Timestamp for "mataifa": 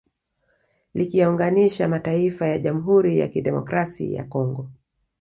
1.87-2.47